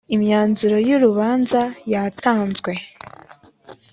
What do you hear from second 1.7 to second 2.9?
yatanzwe